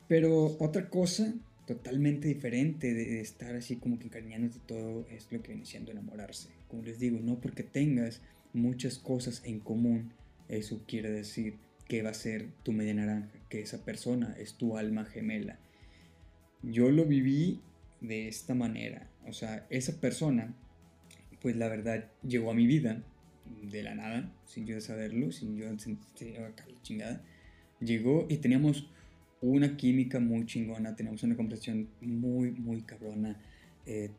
Pero 0.09 0.57
otra 0.59 0.89
cosa 0.89 1.35
totalmente 1.67 2.29
diferente 2.29 2.95
de, 2.95 3.21
estar 3.21 3.55
así 3.55 3.77
como 3.77 3.99
que 3.99 4.07
encariñándote 4.07 4.59
todo 4.67 5.07
es 5.09 5.31
lo 5.31 5.43
que 5.43 5.53
viene 5.53 5.67
siendo 5.67 5.93
enamorarse. 5.93 6.51
Como 6.69 6.83
les 6.83 6.99
digo, 6.99 7.21
no 7.21 7.41
porque 7.41 7.63
tengas 7.63 8.23
muchas 8.53 8.99
cosas 8.99 9.43
en 9.45 9.61
común, 9.61 10.13
eso 10.49 10.83
quiere 10.87 11.11
decir 11.11 11.57
que 11.87 12.03
va 12.03 12.11
a 12.11 12.15
ser 12.15 12.49
tu 12.63 12.73
media 12.73 12.95
naranja, 12.95 13.33
que 13.49 13.61
esa 13.61 13.85
persona 13.85 14.35
es 14.39 14.55
tu 14.55 14.77
alma 14.77 15.05
gemela. 15.05 15.59
Yo 16.63 16.91
lo 16.91 17.05
viví 17.05 17.61
de 18.01 18.29
esta 18.29 18.55
manera, 18.55 19.11
o 19.27 19.33
sea, 19.33 19.67
esa 19.71 20.01
persona, 20.01 20.55
pues 21.41 21.57
la 21.57 21.69
verdad 21.69 22.11
llegó 22.23 22.51
a 22.51 22.55
mi 22.55 22.67
vida 22.67 23.05
de 23.63 23.83
la 23.83 23.95
nada, 23.95 24.33
sin 24.47 24.67
yo 24.67 24.81
saberlo, 24.81 25.33
sin 25.33 25.57
yo 25.57 25.69
acá 25.69 26.65
la 26.69 26.83
chingada 26.83 27.23
llegó 27.85 28.27
y 28.29 28.39
teníamos 28.39 28.89
una 29.43 29.77
química 29.77 30.21
muy 30.21 30.47
chingona, 30.47 30.95
teníamos 30.95 31.23
una 31.25 31.37
conversación 31.37 31.89
muy, 32.01 32.53
muy 32.53 32.83
cabrona. 32.83 33.37
Eh, 33.87 34.11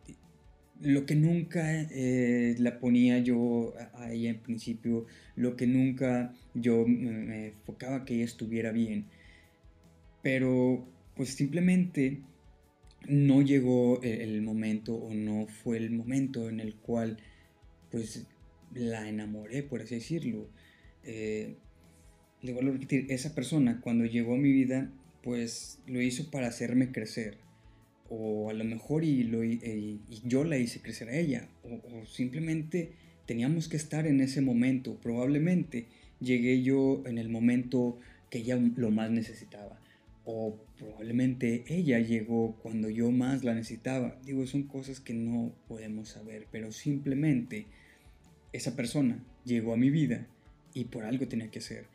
lo 0.81 1.05
que 1.05 1.15
nunca 1.15 1.81
eh, 1.91 2.55
la 2.59 2.79
ponía 2.79 3.19
yo 3.19 3.73
a, 3.93 4.11
ella 4.11 4.31
en 4.31 4.39
principio, 4.39 5.05
lo 5.35 5.55
que 5.55 5.65
nunca 5.65 6.33
yo 6.53 6.85
me, 6.85 7.47
enfocaba 7.47 8.03
que 8.05 8.15
ella 8.15 8.25
estuviera 8.25 8.71
bien. 8.71 9.05
Pero 10.21 10.85
pues 11.15 11.29
simplemente 11.29 12.19
no 13.07 13.41
llegó 13.41 14.01
el, 14.01 14.41
momento 14.41 14.95
o 14.95 15.13
no 15.13 15.47
fue 15.47 15.77
el 15.77 15.91
momento 15.91 16.49
en 16.49 16.59
el 16.59 16.75
cual 16.75 17.17
pues 17.91 18.25
la 18.73 19.07
enamoré, 19.07 19.63
por 19.63 19.81
así 19.81 19.95
decirlo. 19.95 20.49
Eh, 21.03 21.55
le 22.41 22.53
vuelvo 22.53 22.71
a 22.71 22.73
repetir, 22.73 23.05
esa 23.09 23.33
persona 23.33 23.79
cuando 23.81 24.05
llegó 24.05 24.35
a 24.35 24.37
mi 24.37 24.51
vida, 24.51 24.91
pues 25.23 25.79
lo 25.87 26.01
hizo 26.01 26.29
para 26.29 26.47
hacerme 26.47 26.91
crecer. 26.91 27.37
O 28.09 28.49
a 28.49 28.53
lo 28.53 28.63
mejor 28.63 29.03
lo, 29.05 29.43
y 29.43 29.99
yo 30.23 30.43
la 30.43 30.57
hice 30.57 30.81
crecer 30.81 31.09
a 31.09 31.17
ella. 31.17 31.49
O, 31.63 32.05
simplemente 32.05 32.91
teníamos 33.25 33.69
que 33.69 33.77
estar 33.77 34.05
en 34.05 34.21
ese 34.21 34.41
momento. 34.41 34.99
Probablemente 35.01 35.87
llegué 36.19 36.61
yo 36.61 37.01
en 37.05 37.17
el 37.17 37.29
momento 37.29 37.97
que 38.29 38.39
ella 38.39 38.59
lo 38.75 38.91
más 38.91 39.09
necesitaba. 39.09 39.79
O 40.25 40.57
probablemente 40.77 41.63
ella 41.67 41.99
llegó 41.99 42.55
cuando 42.61 42.89
yo 42.89 43.09
más 43.11 43.43
la 43.43 43.55
necesitaba. 43.55 44.19
Digo, 44.25 44.45
son 44.45 44.63
cosas 44.63 44.99
que 44.99 45.13
no 45.13 45.53
podemos 45.67 46.09
saber, 46.09 46.47
pero 46.51 46.71
simplemente 46.71 47.65
esa 48.51 48.75
persona 48.75 49.23
llegó 49.45 49.73
a 49.73 49.77
mi 49.77 49.89
vida 49.89 50.27
y 50.73 50.85
por 50.85 51.03
algo 51.05 51.27
tenía 51.27 51.49
que 51.49 51.61
ser 51.61 51.87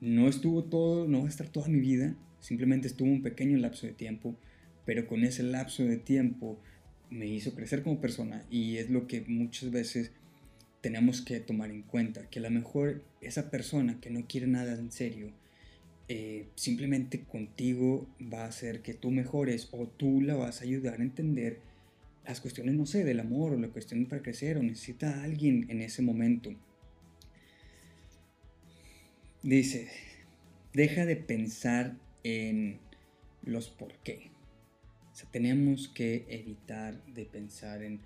no 0.00 0.28
estuvo 0.28 0.64
todo, 0.64 1.06
no 1.06 1.20
va 1.20 1.26
a 1.26 1.28
estar 1.28 1.48
toda 1.48 1.68
mi 1.68 1.78
vida, 1.78 2.16
simplemente 2.40 2.88
estuvo 2.88 3.08
un 3.08 3.22
pequeño 3.22 3.58
lapso 3.58 3.86
de 3.86 3.92
tiempo, 3.92 4.34
pero 4.84 5.06
con 5.06 5.24
ese 5.24 5.42
lapso 5.42 5.84
de 5.84 5.96
tiempo 5.96 6.58
me 7.10 7.26
hizo 7.26 7.54
crecer 7.54 7.82
como 7.82 8.00
persona 8.00 8.44
y 8.50 8.76
es 8.76 8.90
lo 8.90 9.06
que 9.06 9.22
muchas 9.22 9.70
veces 9.70 10.12
tenemos 10.80 11.20
que 11.20 11.40
tomar 11.40 11.70
en 11.70 11.82
cuenta, 11.82 12.28
que 12.30 12.38
a 12.38 12.42
lo 12.42 12.50
mejor 12.50 13.02
esa 13.20 13.50
persona 13.50 14.00
que 14.00 14.10
no 14.10 14.26
quiere 14.26 14.46
nada 14.46 14.74
en 14.74 14.90
serio, 14.90 15.30
eh, 16.08 16.48
simplemente 16.56 17.22
contigo 17.22 18.08
va 18.20 18.44
a 18.44 18.48
hacer 18.48 18.82
que 18.82 18.94
tú 18.94 19.10
mejores 19.10 19.68
o 19.72 19.86
tú 19.86 20.20
la 20.22 20.34
vas 20.34 20.60
a 20.60 20.64
ayudar 20.64 21.00
a 21.00 21.04
entender 21.04 21.60
las 22.26 22.40
cuestiones, 22.40 22.74
no 22.74 22.86
sé, 22.86 23.04
del 23.04 23.20
amor 23.20 23.52
o 23.52 23.58
la 23.58 23.68
cuestión 23.68 24.06
para 24.06 24.22
crecer 24.22 24.56
o 24.56 24.62
necesita 24.62 25.10
a 25.10 25.24
alguien 25.24 25.66
en 25.68 25.80
ese 25.82 26.02
momento. 26.02 26.54
Dice, 29.42 29.88
deja 30.72 31.06
de 31.06 31.16
pensar 31.16 31.96
en 32.24 32.78
los 33.42 33.68
por 33.68 33.92
qué. 34.02 34.30
Tenemos 35.30 35.88
que 35.88 36.24
evitar 36.28 37.04
de 37.06 37.24
pensar 37.26 37.82
en 37.82 38.00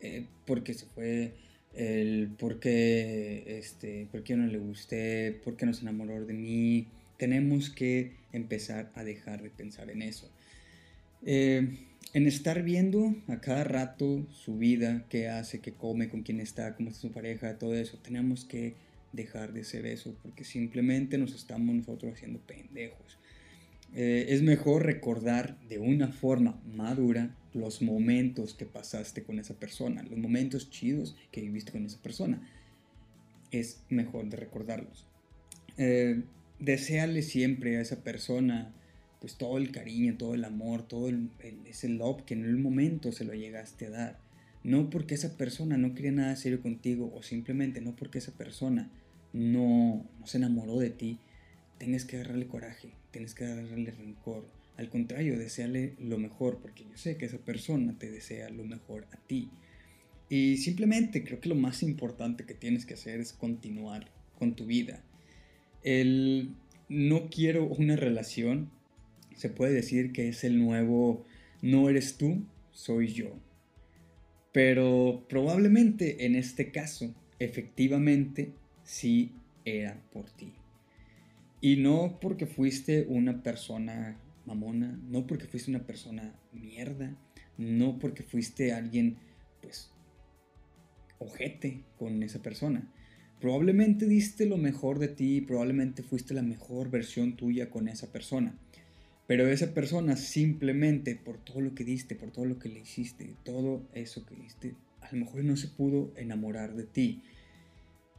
eh, 0.00 0.26
por 0.46 0.62
qué 0.62 0.74
se 0.74 0.86
fue, 0.86 1.34
el 1.74 2.30
por 2.38 2.58
qué, 2.58 3.44
este, 3.58 4.08
no 4.12 4.46
le 4.46 4.58
gusté, 4.58 5.40
por 5.44 5.56
qué 5.56 5.66
no 5.66 5.74
se 5.74 5.82
enamoró 5.82 6.24
de 6.24 6.34
mí. 6.34 6.86
Tenemos 7.18 7.70
que 7.70 8.12
empezar 8.32 8.90
a 8.94 9.04
dejar 9.04 9.42
de 9.42 9.50
pensar 9.50 9.90
en 9.90 10.02
eso. 10.02 10.30
Eh, 11.24 11.86
en 12.14 12.26
estar 12.26 12.62
viendo 12.62 13.14
a 13.26 13.40
cada 13.40 13.64
rato 13.64 14.26
su 14.32 14.56
vida, 14.56 15.04
qué 15.10 15.28
hace, 15.28 15.60
qué 15.60 15.72
come, 15.72 16.08
con 16.08 16.22
quién 16.22 16.40
está, 16.40 16.74
cómo 16.74 16.88
está 16.88 17.02
su 17.02 17.12
pareja, 17.12 17.58
todo 17.58 17.74
eso, 17.74 17.98
tenemos 17.98 18.44
que 18.44 18.74
dejar 19.12 19.52
de 19.52 19.64
ser 19.64 19.84
eso, 19.84 20.16
porque 20.22 20.44
simplemente 20.44 21.18
nos 21.18 21.34
estamos 21.34 21.74
nosotros 21.74 22.14
haciendo 22.14 22.38
pendejos. 22.40 23.18
Eh, 23.94 24.26
es 24.28 24.42
mejor 24.42 24.84
recordar 24.84 25.58
de 25.68 25.78
una 25.78 26.08
forma 26.08 26.60
madura 26.64 27.34
los 27.54 27.82
momentos 27.82 28.54
que 28.54 28.66
pasaste 28.66 29.22
con 29.22 29.38
esa 29.38 29.54
persona, 29.54 30.02
los 30.02 30.18
momentos 30.18 30.70
chidos 30.70 31.16
que 31.32 31.40
viviste 31.40 31.72
con 31.72 31.86
esa 31.86 32.00
persona. 32.00 32.40
Es 33.50 33.82
mejor 33.88 34.28
de 34.28 34.36
recordarlos. 34.36 35.06
Eh, 35.78 36.22
desearle 36.58 37.22
siempre 37.22 37.76
a 37.76 37.80
esa 37.80 38.02
persona 38.02 38.74
pues 39.20 39.36
todo 39.36 39.58
el 39.58 39.72
cariño, 39.72 40.16
todo 40.16 40.34
el 40.34 40.44
amor, 40.44 40.86
todo 40.86 41.10
ese 41.64 41.88
love 41.88 42.22
que 42.22 42.34
en 42.34 42.44
el 42.44 42.56
momento 42.56 43.10
se 43.10 43.24
lo 43.24 43.34
llegaste 43.34 43.86
a 43.86 43.90
dar. 43.90 44.18
No 44.62 44.90
porque 44.90 45.14
esa 45.14 45.36
persona 45.36 45.76
no 45.76 45.94
quería 45.94 46.12
nada 46.12 46.36
serio 46.36 46.62
contigo 46.62 47.12
o 47.14 47.22
simplemente 47.22 47.80
no 47.80 47.96
porque 47.96 48.18
esa 48.18 48.32
persona 48.32 48.90
no, 49.32 50.04
no 50.20 50.26
se 50.26 50.38
enamoró 50.38 50.78
de 50.78 50.90
ti, 50.90 51.18
tienes 51.78 52.04
que 52.04 52.16
agarrarle 52.16 52.46
coraje, 52.46 52.90
tienes 53.18 53.34
que 53.34 53.46
agarrarle 53.46 53.90
rencor. 53.90 54.48
Al 54.76 54.88
contrario, 54.90 55.36
deseale 55.36 55.96
lo 55.98 56.18
mejor, 56.18 56.60
porque 56.62 56.84
yo 56.84 56.96
sé 56.96 57.16
que 57.16 57.26
esa 57.26 57.38
persona 57.38 57.98
te 57.98 58.08
desea 58.12 58.48
lo 58.48 58.62
mejor 58.62 59.08
a 59.10 59.16
ti. 59.16 59.50
Y 60.28 60.58
simplemente 60.58 61.24
creo 61.24 61.40
que 61.40 61.48
lo 61.48 61.56
más 61.56 61.82
importante 61.82 62.46
que 62.46 62.54
tienes 62.54 62.86
que 62.86 62.94
hacer 62.94 63.18
es 63.18 63.32
continuar 63.32 64.08
con 64.38 64.54
tu 64.54 64.66
vida. 64.66 65.02
El 65.82 66.54
no 66.88 67.28
quiero 67.28 67.66
una 67.66 67.96
relación, 67.96 68.70
se 69.34 69.48
puede 69.48 69.72
decir 69.72 70.12
que 70.12 70.28
es 70.28 70.44
el 70.44 70.56
nuevo 70.56 71.26
no 71.60 71.88
eres 71.88 72.18
tú, 72.18 72.44
soy 72.70 73.08
yo. 73.08 73.36
Pero 74.52 75.26
probablemente 75.28 76.24
en 76.24 76.36
este 76.36 76.70
caso, 76.70 77.12
efectivamente, 77.40 78.52
sí 78.84 79.32
era 79.64 80.00
por 80.12 80.30
ti. 80.30 80.52
Y 81.60 81.76
no 81.76 82.18
porque 82.20 82.46
fuiste 82.46 83.06
una 83.08 83.42
persona 83.42 84.18
mamona, 84.46 84.98
no 85.08 85.26
porque 85.26 85.46
fuiste 85.46 85.70
una 85.70 85.86
persona 85.86 86.34
mierda, 86.52 87.16
no 87.56 87.98
porque 87.98 88.22
fuiste 88.22 88.72
alguien, 88.72 89.16
pues, 89.60 89.90
ojete 91.18 91.82
con 91.98 92.22
esa 92.22 92.40
persona. 92.40 92.88
Probablemente 93.40 94.06
diste 94.06 94.46
lo 94.46 94.56
mejor 94.56 94.98
de 94.98 95.08
ti, 95.08 95.40
probablemente 95.40 96.02
fuiste 96.02 96.34
la 96.34 96.42
mejor 96.42 96.90
versión 96.90 97.36
tuya 97.36 97.70
con 97.70 97.88
esa 97.88 98.10
persona. 98.10 98.58
Pero 99.26 99.46
esa 99.46 99.74
persona 99.74 100.16
simplemente 100.16 101.14
por 101.14 101.38
todo 101.38 101.60
lo 101.60 101.74
que 101.74 101.84
diste, 101.84 102.14
por 102.14 102.30
todo 102.30 102.46
lo 102.46 102.58
que 102.58 102.68
le 102.68 102.80
hiciste, 102.80 103.36
todo 103.44 103.86
eso 103.92 104.24
que 104.24 104.34
diste, 104.34 104.74
a 105.02 105.12
lo 105.12 105.24
mejor 105.24 105.44
no 105.44 105.56
se 105.56 105.68
pudo 105.68 106.12
enamorar 106.16 106.74
de 106.74 106.84
ti. 106.84 107.22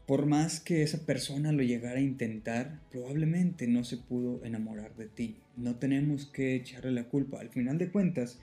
Por 0.10 0.26
más 0.26 0.60
que 0.60 0.82
esa 0.82 1.06
persona 1.06 1.52
lo 1.52 1.62
llegara 1.62 2.00
a 2.00 2.02
intentar, 2.02 2.80
probablemente 2.90 3.68
no 3.68 3.84
se 3.84 3.98
pudo 3.98 4.44
enamorar 4.44 4.96
de 4.96 5.06
ti. 5.06 5.36
No 5.56 5.76
tenemos 5.76 6.26
que 6.26 6.56
echarle 6.56 6.90
la 6.90 7.04
culpa. 7.04 7.40
Al 7.40 7.50
final 7.50 7.78
de 7.78 7.92
cuentas, 7.92 8.40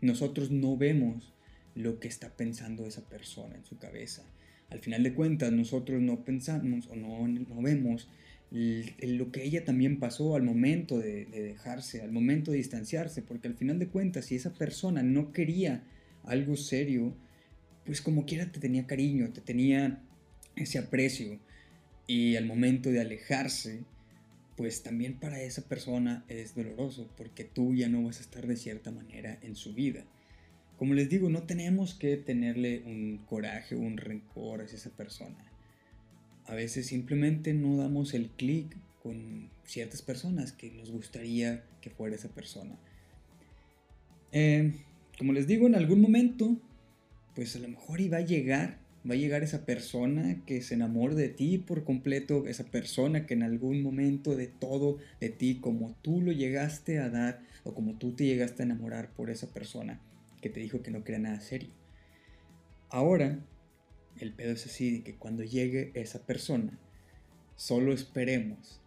nosotros 0.00 0.50
no 0.50 0.78
vemos 0.78 1.34
lo 1.74 2.00
que 2.00 2.08
está 2.08 2.30
pensando 2.30 2.86
esa 2.86 3.06
persona 3.06 3.56
en 3.56 3.66
su 3.66 3.76
cabeza. 3.76 4.22
Al 4.70 4.78
final 4.78 5.02
de 5.02 5.12
cuentas, 5.12 5.52
nosotros 5.52 6.00
no 6.00 6.24
pensamos 6.24 6.86
o 6.86 6.96
no, 6.96 7.28
no 7.28 7.60
vemos 7.60 8.08
lo 8.50 9.30
que 9.30 9.44
ella 9.44 9.62
también 9.66 9.98
pasó 9.98 10.36
al 10.36 10.42
momento 10.42 10.98
de, 10.98 11.26
dejarse, 11.26 12.00
al 12.00 12.12
momento 12.12 12.50
de 12.50 12.56
distanciarse, 12.56 13.20
porque 13.20 13.46
al 13.46 13.56
final 13.56 13.78
de 13.78 13.88
cuentas, 13.88 14.24
si 14.24 14.36
esa 14.36 14.54
persona 14.54 15.02
no 15.02 15.32
quería 15.32 15.84
algo 16.24 16.56
serio, 16.56 17.14
pues 17.84 18.00
como 18.00 18.24
quiera 18.24 18.50
te 18.50 18.58
tenía 18.58 18.86
cariño, 18.86 19.28
te 19.34 19.42
tenía 19.42 20.02
ese 20.62 20.78
aprecio, 20.78 21.38
y 22.06 22.36
al 22.36 22.46
momento 22.46 22.90
de 22.90 23.00
alejarse, 23.00 23.84
pues 24.56 24.82
también 24.82 25.14
para 25.18 25.40
esa 25.42 25.62
persona 25.62 26.24
es 26.28 26.54
doloroso, 26.54 27.08
porque 27.16 27.44
tú 27.44 27.74
ya 27.74 27.88
no 27.88 28.02
vas 28.02 28.18
a 28.18 28.22
estar 28.22 28.46
de 28.46 28.56
cierta 28.56 28.90
manera 28.90 29.38
en 29.42 29.56
su 29.56 29.74
vida. 29.74 30.04
Como 30.76 30.94
les 30.94 31.08
digo, 31.08 31.28
no 31.28 31.44
tenemos 31.44 31.94
que 31.94 32.16
tenerle 32.16 32.82
un 32.86 33.18
coraje 33.26 33.74
o 33.74 33.78
un 33.78 33.96
rencor 33.96 34.62
hacia 34.62 34.76
esa 34.76 34.90
persona 34.90 35.50
a 36.50 36.54
veces 36.56 36.86
simplemente 36.86 37.54
no 37.54 37.76
damos 37.76 38.12
el 38.12 38.28
clic 38.28 38.76
con 39.04 39.48
ciertas 39.64 40.02
personas 40.02 40.50
que 40.50 40.72
nos 40.72 40.90
gustaría 40.90 41.62
que 41.80 41.90
fuera 41.90 42.16
esa 42.16 42.28
persona. 42.28 42.76
Eh, 44.32 44.72
como 45.16 45.32
les 45.32 45.46
digo, 45.46 45.68
en 45.68 45.76
algún 45.76 46.00
momento, 46.00 46.60
pues 47.36 47.54
a 47.54 47.60
lo 47.60 47.68
mejor 47.68 48.00
iba 48.00 48.18
a 48.18 48.22
llegar, 48.22 48.79
va 49.08 49.14
a 49.14 49.18
llegar 49.18 49.42
esa 49.42 49.64
persona 49.64 50.42
que 50.44 50.62
se 50.62 50.74
enamore 50.74 51.14
de 51.14 51.28
ti 51.28 51.58
por 51.58 51.84
completo, 51.84 52.46
esa 52.46 52.64
persona 52.64 53.26
que 53.26 53.34
en 53.34 53.42
algún 53.42 53.82
momento 53.82 54.36
de 54.36 54.46
todo 54.46 54.98
de 55.20 55.30
ti, 55.30 55.60
como 55.60 55.96
tú 56.02 56.20
lo 56.20 56.32
llegaste 56.32 56.98
a 56.98 57.08
dar 57.08 57.42
o 57.64 57.74
como 57.74 57.98
tú 57.98 58.12
te 58.12 58.24
llegaste 58.24 58.62
a 58.62 58.66
enamorar 58.66 59.12
por 59.12 59.30
esa 59.30 59.48
persona 59.48 60.00
que 60.40 60.50
te 60.50 60.60
dijo 60.60 60.82
que 60.82 60.90
no 60.90 61.04
quería 61.04 61.20
nada 61.20 61.40
serio. 61.40 61.70
Ahora 62.90 63.38
el 64.18 64.32
pedo 64.32 64.52
es 64.52 64.66
así, 64.66 65.02
que 65.02 65.14
cuando 65.16 65.44
llegue 65.44 65.92
esa 65.94 66.26
persona, 66.26 66.78
solo 67.56 67.92
esperemos 67.92 68.80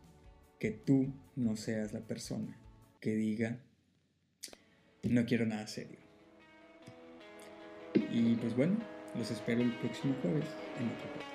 que 0.59 0.71
tú 0.71 1.13
no 1.35 1.55
seas 1.55 1.93
la 1.93 2.01
persona 2.01 2.57
que 2.99 3.15
diga, 3.15 3.59
no 5.03 5.25
quiero 5.25 5.45
nada 5.45 5.65
serio. 5.67 5.97
Y 8.11 8.35
pues 8.35 8.55
bueno, 8.55 8.77
los 9.15 9.31
espero 9.31 9.61
el 9.61 9.71
próximo 9.71 10.15
jueves 10.21 10.45
en 10.79 10.87
otro. 10.87 11.32